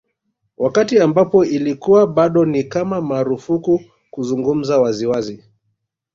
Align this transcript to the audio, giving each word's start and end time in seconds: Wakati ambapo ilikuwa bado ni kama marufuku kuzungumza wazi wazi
Wakati 0.57 0.99
ambapo 0.99 1.45
ilikuwa 1.45 2.07
bado 2.07 2.45
ni 2.45 2.63
kama 2.63 3.01
marufuku 3.01 3.81
kuzungumza 4.11 4.79
wazi 4.79 5.05
wazi 5.07 5.43